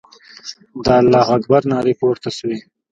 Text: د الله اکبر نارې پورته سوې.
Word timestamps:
د 0.83 0.85
الله 0.99 1.23
اکبر 1.35 1.61
نارې 1.71 1.93
پورته 1.99 2.29
سوې. 2.37 2.57